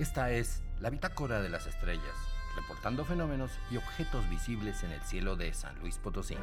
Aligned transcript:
Esta 0.00 0.30
es 0.30 0.62
la 0.80 0.88
bitácora 0.88 1.42
de 1.42 1.50
las 1.50 1.66
estrellas, 1.66 2.16
reportando 2.56 3.04
fenómenos 3.04 3.50
y 3.70 3.76
objetos 3.76 4.26
visibles 4.30 4.82
en 4.82 4.92
el 4.92 5.02
cielo 5.02 5.36
de 5.36 5.52
San 5.52 5.78
Luis 5.80 5.98
Potosí. 5.98 6.38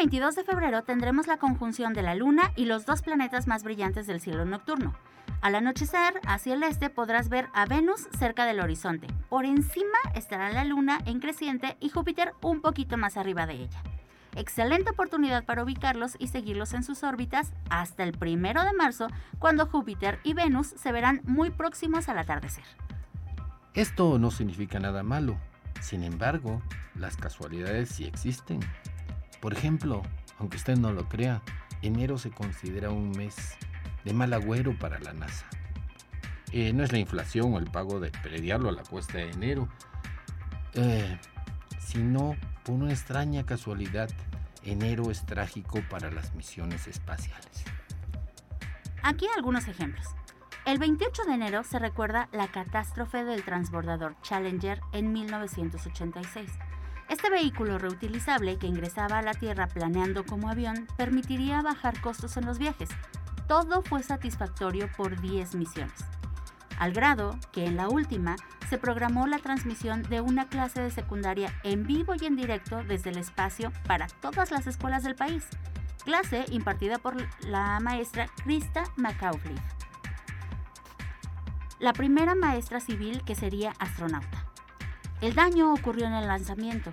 22 0.00 0.34
de 0.34 0.44
febrero 0.44 0.82
tendremos 0.82 1.26
la 1.26 1.36
conjunción 1.36 1.92
de 1.92 2.00
la 2.00 2.14
Luna 2.14 2.52
y 2.56 2.64
los 2.64 2.86
dos 2.86 3.02
planetas 3.02 3.46
más 3.46 3.64
brillantes 3.64 4.06
del 4.06 4.18
cielo 4.18 4.46
nocturno. 4.46 4.94
Al 5.42 5.54
anochecer, 5.54 6.14
hacia 6.26 6.54
el 6.54 6.62
este 6.62 6.88
podrás 6.88 7.28
ver 7.28 7.48
a 7.52 7.66
Venus 7.66 8.08
cerca 8.18 8.46
del 8.46 8.60
horizonte. 8.60 9.08
Por 9.28 9.44
encima 9.44 9.98
estará 10.14 10.48
la 10.48 10.64
Luna 10.64 11.00
en 11.04 11.20
creciente 11.20 11.76
y 11.80 11.90
Júpiter 11.90 12.32
un 12.40 12.62
poquito 12.62 12.96
más 12.96 13.18
arriba 13.18 13.44
de 13.44 13.56
ella. 13.56 13.82
Excelente 14.36 14.90
oportunidad 14.90 15.44
para 15.44 15.62
ubicarlos 15.62 16.16
y 16.18 16.28
seguirlos 16.28 16.72
en 16.72 16.82
sus 16.82 17.02
órbitas 17.02 17.52
hasta 17.68 18.02
el 18.02 18.12
primero 18.12 18.64
de 18.64 18.72
marzo, 18.72 19.08
cuando 19.38 19.66
Júpiter 19.66 20.18
y 20.22 20.32
Venus 20.32 20.68
se 20.68 20.92
verán 20.92 21.20
muy 21.24 21.50
próximos 21.50 22.08
al 22.08 22.20
atardecer. 22.20 22.64
Esto 23.74 24.18
no 24.18 24.30
significa 24.30 24.80
nada 24.80 25.02
malo. 25.02 25.36
Sin 25.82 26.04
embargo, 26.04 26.62
las 26.94 27.18
casualidades 27.18 27.90
sí 27.90 28.06
existen. 28.06 28.60
Por 29.40 29.52
ejemplo, 29.52 30.02
aunque 30.38 30.56
usted 30.56 30.76
no 30.76 30.92
lo 30.92 31.08
crea, 31.08 31.42
enero 31.82 32.18
se 32.18 32.30
considera 32.30 32.90
un 32.90 33.10
mes 33.10 33.56
de 34.04 34.12
mal 34.12 34.32
agüero 34.32 34.78
para 34.78 34.98
la 34.98 35.12
NASA. 35.12 35.46
Eh, 36.52 36.72
no 36.72 36.82
es 36.82 36.92
la 36.92 36.98
inflación 36.98 37.54
o 37.54 37.58
el 37.58 37.70
pago 37.70 38.00
del 38.00 38.12
prediablo 38.12 38.68
a 38.68 38.72
la 38.72 38.82
cuesta 38.82 39.18
de 39.18 39.30
enero, 39.30 39.68
eh, 40.74 41.18
sino 41.78 42.36
por 42.64 42.74
una 42.74 42.90
extraña 42.90 43.46
casualidad, 43.46 44.10
enero 44.64 45.10
es 45.10 45.24
trágico 45.26 45.80
para 45.88 46.10
las 46.10 46.34
misiones 46.34 46.86
espaciales. 46.86 47.64
Aquí 49.02 49.26
algunos 49.36 49.68
ejemplos. 49.68 50.06
El 50.66 50.78
28 50.78 51.24
de 51.24 51.34
enero 51.34 51.64
se 51.64 51.78
recuerda 51.78 52.28
la 52.32 52.48
catástrofe 52.48 53.24
del 53.24 53.42
transbordador 53.42 54.14
Challenger 54.22 54.80
en 54.92 55.12
1986. 55.12 56.50
Este 57.10 57.28
vehículo 57.28 57.76
reutilizable 57.76 58.56
que 58.56 58.68
ingresaba 58.68 59.18
a 59.18 59.22
la 59.22 59.34
Tierra 59.34 59.66
planeando 59.66 60.24
como 60.24 60.48
avión 60.48 60.86
permitiría 60.96 61.60
bajar 61.60 62.00
costos 62.00 62.36
en 62.36 62.46
los 62.46 62.60
viajes, 62.60 62.88
todo 63.48 63.82
fue 63.82 64.04
satisfactorio 64.04 64.88
por 64.96 65.20
10 65.20 65.56
misiones. 65.56 66.04
Al 66.78 66.92
grado 66.92 67.36
que 67.50 67.66
en 67.66 67.76
la 67.76 67.88
última 67.88 68.36
se 68.68 68.78
programó 68.78 69.26
la 69.26 69.38
transmisión 69.38 70.04
de 70.04 70.20
una 70.20 70.48
clase 70.48 70.82
de 70.82 70.92
secundaria 70.92 71.52
en 71.64 71.84
vivo 71.84 72.14
y 72.14 72.26
en 72.26 72.36
directo 72.36 72.84
desde 72.84 73.10
el 73.10 73.18
espacio 73.18 73.72
para 73.88 74.06
todas 74.06 74.52
las 74.52 74.68
escuelas 74.68 75.02
del 75.02 75.16
país, 75.16 75.44
clase 76.04 76.44
impartida 76.50 76.98
por 76.98 77.16
la 77.44 77.80
maestra 77.80 78.28
Krista 78.44 78.84
McAuliffe, 78.94 79.60
la 81.80 81.92
primera 81.92 82.36
maestra 82.36 82.78
civil 82.78 83.24
que 83.24 83.34
sería 83.34 83.72
astronauta. 83.80 84.39
El 85.20 85.34
daño 85.34 85.72
ocurrió 85.74 86.06
en 86.06 86.14
el 86.14 86.26
lanzamiento, 86.26 86.90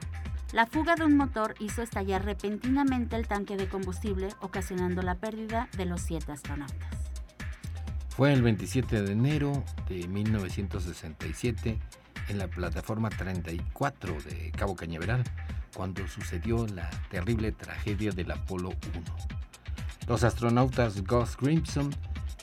la 0.53 0.65
fuga 0.65 0.95
de 0.95 1.03
un 1.03 1.17
motor 1.17 1.55
hizo 1.59 1.81
estallar 1.81 2.23
repentinamente 2.23 3.15
el 3.17 3.27
tanque 3.27 3.57
de 3.57 3.67
combustible, 3.67 4.29
ocasionando 4.39 5.01
la 5.01 5.15
pérdida 5.15 5.67
de 5.75 5.85
los 5.85 6.01
siete 6.01 6.31
astronautas. 6.31 7.11
Fue 8.09 8.31
el 8.31 8.41
27 8.41 9.01
de 9.01 9.11
enero 9.11 9.63
de 9.89 10.07
1967 10.07 11.79
en 12.29 12.37
la 12.37 12.47
plataforma 12.47 13.09
34 13.09 14.21
de 14.21 14.51
Cabo 14.51 14.75
Cañaveral 14.75 15.23
cuando 15.75 16.07
sucedió 16.07 16.65
la 16.67 16.89
terrible 17.09 17.51
tragedia 17.51 18.11
del 18.11 18.31
Apolo 18.31 18.69
1. 18.69 18.77
Los 20.07 20.23
astronautas 20.23 21.03
Gus 21.03 21.35
Grimson, 21.37 21.93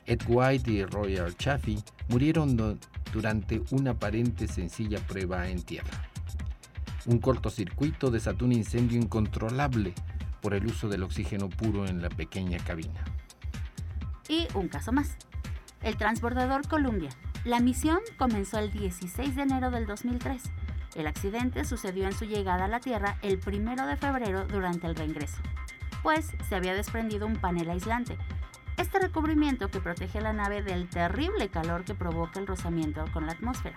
Ed 0.06 0.20
White 0.28 0.70
y 0.70 0.84
Royal 0.84 1.34
Chaffee 1.36 1.82
murieron 2.08 2.78
durante 3.14 3.62
una 3.70 3.92
aparente 3.92 4.48
sencilla 4.48 4.98
prueba 4.98 5.48
en 5.48 5.62
tierra. 5.62 6.10
Un 7.06 7.18
cortocircuito 7.18 8.10
desató 8.10 8.44
un 8.44 8.52
incendio 8.52 8.98
incontrolable 8.98 9.94
por 10.42 10.52
el 10.52 10.66
uso 10.66 10.88
del 10.88 11.04
oxígeno 11.04 11.48
puro 11.48 11.86
en 11.86 12.02
la 12.02 12.08
pequeña 12.08 12.58
cabina. 12.58 13.04
Y 14.28 14.48
un 14.54 14.66
caso 14.66 14.90
más. 14.90 15.16
El 15.80 15.96
transbordador 15.96 16.66
Columbia. 16.66 17.10
La 17.44 17.60
misión 17.60 18.00
comenzó 18.18 18.58
el 18.58 18.72
16 18.72 19.36
de 19.36 19.42
enero 19.42 19.70
del 19.70 19.86
2003. 19.86 20.42
El 20.96 21.06
accidente 21.06 21.64
sucedió 21.64 22.06
en 22.06 22.14
su 22.14 22.24
llegada 22.24 22.64
a 22.64 22.68
la 22.68 22.80
Tierra 22.80 23.18
el 23.22 23.38
1 23.46 23.86
de 23.86 23.96
febrero 23.96 24.44
durante 24.46 24.88
el 24.88 24.96
reingreso, 24.96 25.38
pues 26.02 26.32
se 26.48 26.54
había 26.56 26.74
desprendido 26.74 27.26
un 27.26 27.36
panel 27.36 27.70
aislante. 27.70 28.16
Este 28.76 28.98
recubrimiento 28.98 29.68
que 29.68 29.80
protege 29.80 30.20
la 30.20 30.32
nave 30.32 30.62
del 30.62 30.88
terrible 30.88 31.48
calor 31.48 31.84
que 31.84 31.94
provoca 31.94 32.40
el 32.40 32.46
rozamiento 32.46 33.04
con 33.12 33.26
la 33.26 33.32
atmósfera. 33.32 33.76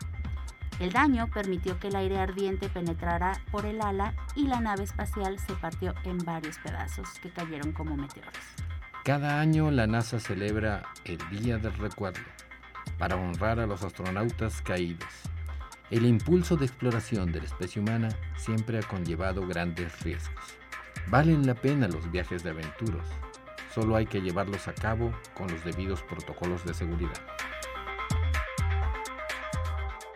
El 0.80 0.92
daño 0.92 1.28
permitió 1.28 1.80
que 1.80 1.88
el 1.88 1.96
aire 1.96 2.20
ardiente 2.20 2.70
penetrara 2.70 3.42
por 3.52 3.66
el 3.66 3.82
ala 3.82 4.14
y 4.36 4.48
la 4.48 4.60
nave 4.60 4.84
espacial 4.84 5.40
se 5.40 5.54
partió 5.54 5.94
en 6.04 6.20
varios 6.20 6.60
pedazos 6.60 7.10
que 7.22 7.32
cayeron 7.32 7.72
como 7.72 7.96
meteoros. 7.96 8.34
Cada 9.04 9.40
año 9.40 9.72
la 9.72 9.88
NASA 9.88 10.20
celebra 10.20 10.84
el 11.06 11.18
Día 11.30 11.58
del 11.58 11.74
Recuerdo 11.74 12.20
para 12.98 13.16
honrar 13.16 13.60
a 13.60 13.68
los 13.68 13.84
astronautas 13.84 14.62
caídos. 14.62 15.08
El 15.90 16.06
impulso 16.06 16.58
de 16.58 16.66
exploración 16.66 17.32
de 17.32 17.40
la 17.40 17.46
especie 17.46 17.82
humana 17.82 18.10
siempre 18.36 18.80
ha 18.80 18.84
conllevado 18.84 19.48
grandes 19.48 20.02
riesgos. 20.02 20.44
Valen 21.08 21.48
la 21.48 21.56
pena 21.56 21.88
los 21.88 22.12
viajes 22.12 22.44
de 22.44 22.50
aventuras, 22.50 23.08
solo 23.74 23.96
hay 23.96 24.06
que 24.06 24.22
llevarlos 24.22 24.68
a 24.68 24.74
cabo 24.74 25.12
con 25.34 25.48
los 25.52 25.64
debidos 25.64 26.02
protocolos 26.04 26.64
de 26.66 26.74
seguridad. 26.74 27.14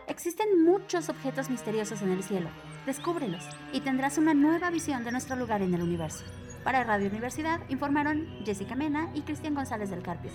Existen 0.08 0.64
muchos 0.64 1.10
objetos 1.10 1.50
misteriosos 1.50 2.02
en 2.02 2.12
el 2.12 2.24
cielo. 2.24 2.50
Descúbrelos 2.86 3.44
y 3.74 3.82
tendrás 3.82 4.18
una 4.18 4.34
nueva 4.34 4.70
visión 4.70 5.04
de 5.04 5.12
nuestro 5.12 5.36
lugar 5.36 5.62
en 5.62 5.74
el 5.74 5.82
universo. 5.82 6.26
Para 6.64 6.84
Radio 6.84 7.10
Universidad 7.10 7.62
informaron 7.70 8.28
Jessica 8.46 8.76
Mena 8.76 9.10
y 9.16 9.22
Cristian 9.22 9.56
González 9.56 9.90
del 9.90 10.04
Carpio. 10.04 10.32